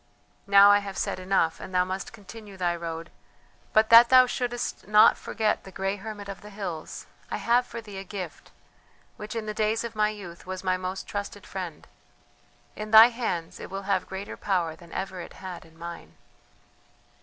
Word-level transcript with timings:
Now 0.47 0.71
I 0.71 0.79
have 0.79 0.97
said 0.97 1.19
enough, 1.19 1.59
and 1.59 1.75
thou 1.75 1.85
must 1.85 2.11
continue 2.11 2.57
thy 2.57 2.75
road; 2.75 3.11
but 3.71 3.91
that 3.91 4.09
thou 4.09 4.25
shouldst 4.25 4.87
not 4.87 5.15
forget 5.15 5.63
the 5.63 5.69
grey 5.71 5.97
hermit 5.97 6.27
of 6.27 6.41
the 6.41 6.49
hills, 6.49 7.05
I 7.29 7.37
have 7.37 7.67
for 7.67 7.81
thee 7.81 7.99
a 7.99 8.03
gift, 8.03 8.49
which, 9.17 9.35
in 9.35 9.45
the 9.45 9.53
days 9.53 9.83
of 9.83 9.93
my 9.95 10.09
youth, 10.09 10.47
was 10.47 10.63
my 10.63 10.75
most 10.75 11.05
trusted 11.05 11.45
friend. 11.45 11.87
In 12.75 12.89
thy 12.89 13.09
hands 13.09 13.59
it 13.59 13.69
will 13.69 13.83
have 13.83 14.09
greater 14.09 14.35
power 14.35 14.75
than 14.75 14.91
ever 14.91 15.21
it 15.21 15.33
had 15.33 15.65
in 15.65 15.77
mine." 15.77 16.15